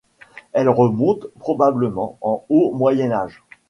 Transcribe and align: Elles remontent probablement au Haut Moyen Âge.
Elles 0.53 0.67
remontent 0.67 1.27
probablement 1.37 2.17
au 2.21 2.43
Haut 2.49 2.73
Moyen 2.73 3.11
Âge. 3.11 3.43